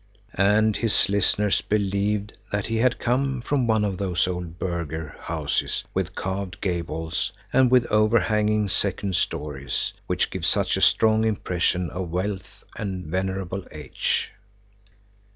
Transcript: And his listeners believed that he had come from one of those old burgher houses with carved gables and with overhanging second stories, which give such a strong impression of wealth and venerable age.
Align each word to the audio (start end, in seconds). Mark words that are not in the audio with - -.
And 0.33 0.77
his 0.77 1.09
listeners 1.09 1.61
believed 1.61 2.33
that 2.51 2.65
he 2.65 2.77
had 2.77 2.97
come 2.97 3.39
from 3.39 3.67
one 3.67 3.85
of 3.85 3.99
those 3.99 4.27
old 4.27 4.57
burgher 4.57 5.15
houses 5.19 5.83
with 5.93 6.15
carved 6.15 6.59
gables 6.59 7.31
and 7.53 7.69
with 7.69 7.85
overhanging 7.85 8.67
second 8.69 9.15
stories, 9.15 9.93
which 10.07 10.31
give 10.31 10.43
such 10.43 10.75
a 10.75 10.81
strong 10.81 11.23
impression 11.23 11.91
of 11.91 12.09
wealth 12.09 12.63
and 12.75 13.05
venerable 13.05 13.63
age. 13.71 14.31